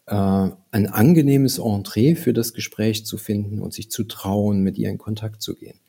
[0.07, 4.89] äh, ein angenehmes Entree für das Gespräch zu finden und sich zu trauen, mit ihr
[4.89, 5.79] in Kontakt zu gehen.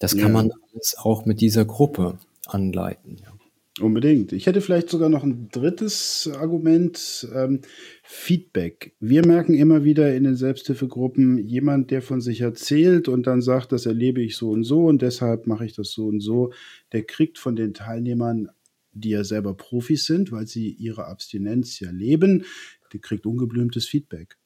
[0.00, 0.34] Das kann ja.
[0.34, 3.16] man alles auch mit dieser Gruppe anleiten.
[3.22, 3.32] Ja.
[3.80, 4.32] Unbedingt.
[4.32, 7.26] Ich hätte vielleicht sogar noch ein drittes Argument.
[7.34, 7.60] Ähm,
[8.02, 8.94] Feedback.
[9.00, 13.72] Wir merken immer wieder in den Selbsthilfegruppen, jemand, der von sich erzählt und dann sagt,
[13.72, 16.52] das erlebe ich so und so und deshalb mache ich das so und so,
[16.92, 18.48] der kriegt von den Teilnehmern,
[18.92, 22.44] die ja selber Profis sind, weil sie ihre Abstinenz ja leben,
[22.92, 24.39] der kriegt ungeblümtes Feedback.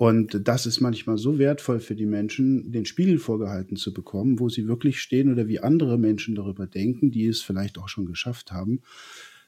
[0.00, 4.48] Und das ist manchmal so wertvoll für die Menschen, den Spiegel vorgehalten zu bekommen, wo
[4.48, 8.50] sie wirklich stehen oder wie andere Menschen darüber denken, die es vielleicht auch schon geschafft
[8.50, 8.80] haben.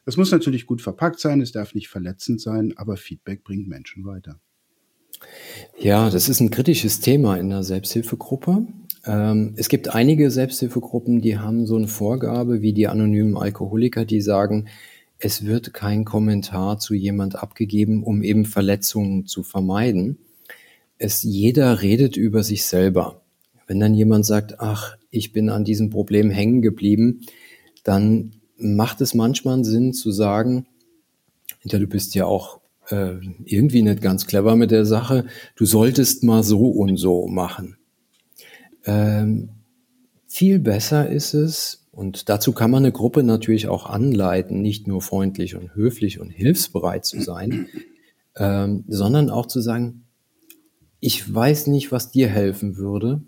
[0.04, 4.04] Es muss natürlich gut verpackt sein, es darf nicht verletzend sein, aber Feedback bringt Menschen
[4.04, 4.40] weiter.
[5.78, 8.66] Ja, das ist ein kritisches Thema in der Selbsthilfegruppe.
[9.06, 14.20] Ähm, es gibt einige Selbsthilfegruppen, die haben so eine Vorgabe wie die anonymen Alkoholiker, die
[14.20, 14.68] sagen,
[15.18, 20.18] es wird kein Kommentar zu jemand abgegeben, um eben Verletzungen zu vermeiden
[21.02, 23.22] es jeder redet über sich selber.
[23.66, 27.22] Wenn dann jemand sagt, ach, ich bin an diesem Problem hängen geblieben,
[27.84, 30.66] dann macht es manchmal Sinn zu sagen,
[31.64, 35.26] ja, du bist ja auch äh, irgendwie nicht ganz clever mit der Sache,
[35.56, 37.76] du solltest mal so und so machen.
[38.84, 39.50] Ähm,
[40.26, 45.02] viel besser ist es, und dazu kann man eine Gruppe natürlich auch anleiten, nicht nur
[45.02, 47.68] freundlich und höflich und hilfsbereit zu sein,
[48.36, 50.01] ähm, sondern auch zu sagen,
[51.04, 53.22] ich weiß nicht, was dir helfen würde,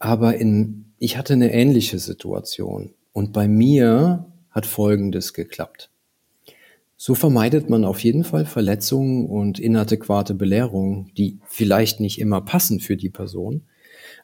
[0.00, 5.88] aber in, ich hatte eine ähnliche Situation und bei mir hat Folgendes geklappt.
[6.96, 12.80] So vermeidet man auf jeden Fall Verletzungen und inadäquate Belehrungen, die vielleicht nicht immer passen
[12.80, 13.62] für die Person.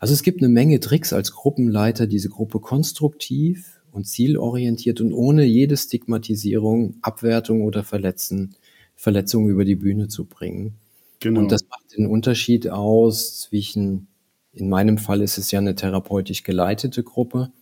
[0.00, 5.44] Also es gibt eine Menge Tricks als Gruppenleiter, diese Gruppe konstruktiv und zielorientiert und ohne
[5.44, 8.56] jede Stigmatisierung, Abwertung oder Verletzen,
[8.96, 10.74] Verletzung über die Bühne zu bringen.
[11.22, 11.40] Genau.
[11.40, 14.08] Und das macht den Unterschied aus zwischen,
[14.52, 17.52] in meinem Fall ist es ja eine therapeutisch geleitete Gruppe.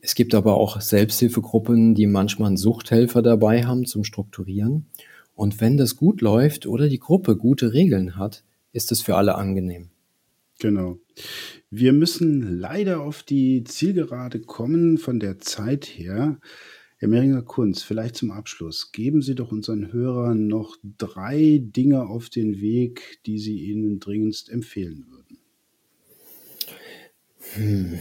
[0.00, 4.86] Es gibt aber auch Selbsthilfegruppen, die manchmal einen Suchthelfer dabei haben zum Strukturieren.
[5.34, 9.34] Und wenn das gut läuft oder die Gruppe gute Regeln hat, ist es für alle
[9.34, 9.90] angenehm.
[10.58, 10.98] Genau.
[11.70, 16.38] Wir müssen leider auf die Zielgerade kommen von der Zeit her.
[16.98, 18.90] Herr Mehringer Kunz, vielleicht zum Abschluss.
[18.90, 24.50] Geben Sie doch unseren Hörern noch drei Dinge auf den Weg, die Sie ihnen dringendst
[24.50, 25.38] empfehlen würden.
[27.54, 27.98] Hm.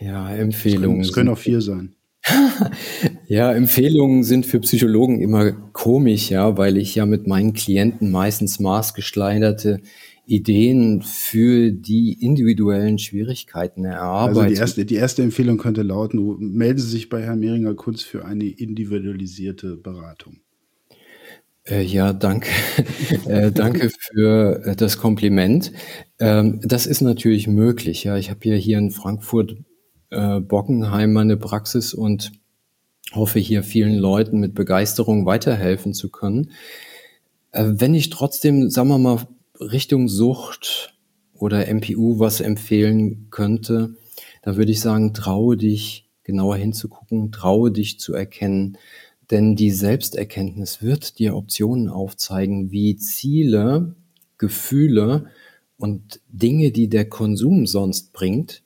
[0.00, 1.00] Ja, Empfehlungen.
[1.00, 1.94] Es können, können auch vier sein.
[3.26, 8.60] ja, Empfehlungen sind für Psychologen immer komisch, ja, weil ich ja mit meinen Klienten meistens
[8.60, 9.80] maßgeschneiderte
[10.26, 14.38] Ideen für die individuellen Schwierigkeiten erarbeiten.
[14.38, 18.02] Also die erste, die erste Empfehlung könnte lauten, melden Sie sich bei Herrn Mehringer Kunz
[18.02, 20.40] für eine individualisierte Beratung.
[21.66, 22.48] Äh, ja, danke.
[23.26, 25.72] äh, danke für äh, das Kompliment.
[26.18, 28.04] Ähm, das ist natürlich möglich.
[28.04, 29.56] Ja, ich habe ja hier in Frankfurt
[30.10, 32.32] äh, Bockenheim meine Praxis und
[33.14, 36.50] hoffe hier vielen Leuten mit Begeisterung weiterhelfen zu können.
[37.52, 39.26] Äh, wenn ich trotzdem, sagen wir mal,
[39.60, 40.94] Richtung Sucht
[41.32, 43.94] oder MPU was empfehlen könnte,
[44.42, 48.78] da würde ich sagen, traue dich genauer hinzugucken, traue dich zu erkennen,
[49.30, 53.94] denn die Selbsterkenntnis wird dir Optionen aufzeigen, wie Ziele,
[54.38, 55.26] Gefühle
[55.76, 58.62] und Dinge, die der Konsum sonst bringt,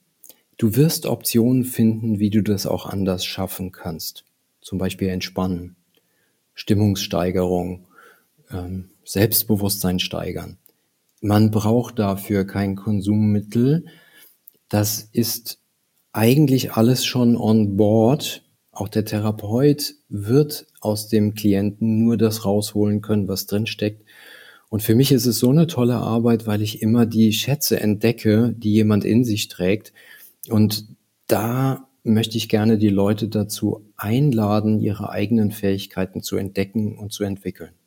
[0.56, 4.24] du wirst Optionen finden, wie du das auch anders schaffen kannst.
[4.60, 5.76] Zum Beispiel Entspannen,
[6.54, 7.86] Stimmungssteigerung,
[8.50, 10.58] ähm, Selbstbewusstsein steigern.
[11.20, 13.86] Man braucht dafür kein Konsummittel.
[14.68, 15.60] Das ist
[16.12, 18.44] eigentlich alles schon on board.
[18.70, 24.04] Auch der Therapeut wird aus dem Klienten nur das rausholen können, was drinsteckt.
[24.68, 28.54] Und für mich ist es so eine tolle Arbeit, weil ich immer die Schätze entdecke,
[28.56, 29.92] die jemand in sich trägt.
[30.48, 30.86] Und
[31.26, 37.24] da möchte ich gerne die Leute dazu einladen, ihre eigenen Fähigkeiten zu entdecken und zu
[37.24, 37.77] entwickeln.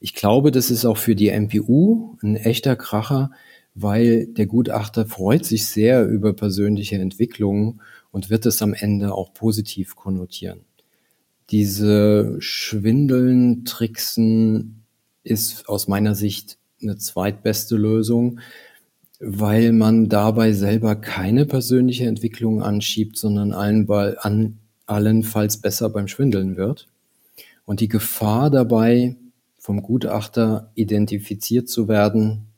[0.00, 3.30] Ich glaube, das ist auch für die MPU ein echter Kracher,
[3.74, 9.32] weil der Gutachter freut sich sehr über persönliche Entwicklungen und wird es am Ende auch
[9.34, 10.62] positiv konnotieren.
[11.50, 14.84] Diese Schwindeln, Tricksen
[15.22, 18.40] ist aus meiner Sicht eine zweitbeste Lösung,
[19.20, 23.52] weil man dabei selber keine persönliche Entwicklung anschiebt, sondern
[24.86, 26.88] allenfalls besser beim Schwindeln wird.
[27.66, 29.16] Und die Gefahr dabei,
[29.70, 32.48] vom Gutachter identifiziert zu werden,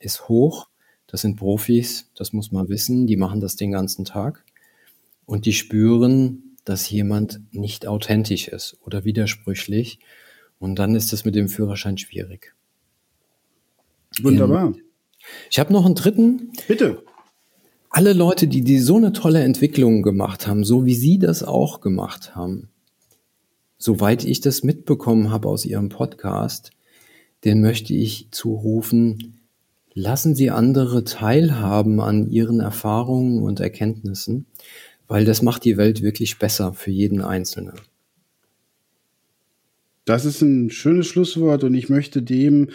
[0.00, 0.66] ist hoch.
[1.06, 4.44] Das sind Profis, das muss man wissen, die machen das den ganzen Tag.
[5.26, 10.00] Und die spüren, dass jemand nicht authentisch ist oder widersprüchlich.
[10.58, 12.52] Und dann ist es mit dem Führerschein schwierig.
[14.20, 14.74] Wunderbar.
[15.48, 16.50] Ich habe noch einen dritten.
[16.66, 17.04] Bitte.
[17.90, 21.80] Alle Leute, die, die so eine tolle Entwicklung gemacht haben, so wie Sie das auch
[21.80, 22.70] gemacht haben,
[23.78, 26.70] soweit ich das mitbekommen habe aus Ihrem Podcast,
[27.44, 29.40] den möchte ich zurufen,
[29.94, 34.46] lassen Sie andere teilhaben an Ihren Erfahrungen und Erkenntnissen,
[35.08, 37.74] weil das macht die Welt wirklich besser für jeden Einzelnen.
[40.04, 42.70] Das ist ein schönes Schlusswort und ich möchte dem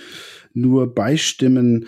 [0.54, 1.88] nur beistimmen,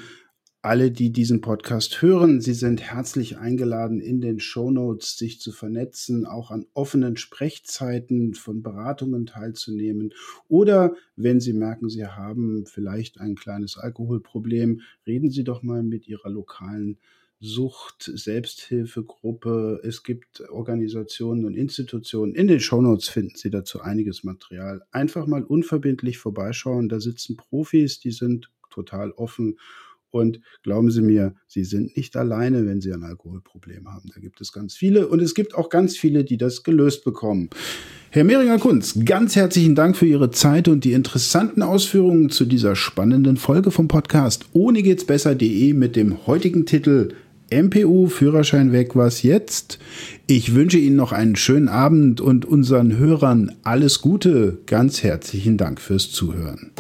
[0.64, 5.52] alle, die diesen Podcast hören, Sie sind herzlich eingeladen, in den Show Notes sich zu
[5.52, 10.14] vernetzen, auch an offenen Sprechzeiten von Beratungen teilzunehmen.
[10.48, 16.08] Oder wenn Sie merken, Sie haben vielleicht ein kleines Alkoholproblem, reden Sie doch mal mit
[16.08, 16.98] Ihrer lokalen
[17.42, 19.82] Sucht, Selbsthilfegruppe.
[19.84, 22.36] Es gibt Organisationen und Institutionen.
[22.36, 24.82] In den Shownotes finden Sie dazu einiges Material.
[24.92, 26.88] Einfach mal unverbindlich vorbeischauen.
[26.88, 29.58] Da sitzen Profis, die sind total offen
[30.14, 34.10] und glauben Sie mir, Sie sind nicht alleine, wenn Sie ein Alkoholproblem haben.
[34.14, 37.50] Da gibt es ganz viele und es gibt auch ganz viele, die das gelöst bekommen.
[38.12, 42.76] Herr Mehringer Kunz, ganz herzlichen Dank für Ihre Zeit und die interessanten Ausführungen zu dieser
[42.76, 47.10] spannenden Folge vom Podcast ohne geht's besser.de mit dem heutigen Titel
[47.52, 49.80] MPU Führerschein weg, was jetzt?
[50.28, 54.60] Ich wünsche Ihnen noch einen schönen Abend und unseren Hörern alles Gute.
[54.66, 56.72] Ganz herzlichen Dank fürs Zuhören.